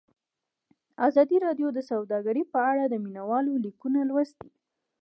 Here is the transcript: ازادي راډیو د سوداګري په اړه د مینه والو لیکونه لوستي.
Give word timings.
ازادي 1.07 1.37
راډیو 1.45 1.67
د 1.73 1.79
سوداګري 1.91 2.43
په 2.53 2.59
اړه 2.71 2.83
د 2.87 2.93
مینه 3.03 3.23
والو 3.29 3.53
لیکونه 3.65 3.99
لوستي. 4.09 4.49